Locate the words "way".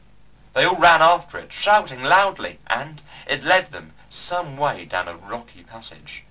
4.57-4.83